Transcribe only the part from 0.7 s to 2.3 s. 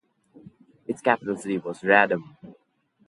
Its capital city was Radom.